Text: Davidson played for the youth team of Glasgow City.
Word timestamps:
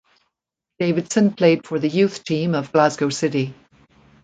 Davidson 0.79 1.31
played 1.33 1.67
for 1.67 1.77
the 1.77 1.87
youth 1.87 2.23
team 2.23 2.55
of 2.55 2.71
Glasgow 2.71 3.09
City. 3.09 3.53